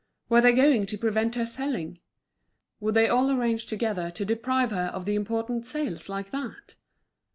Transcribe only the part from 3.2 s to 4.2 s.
arrange together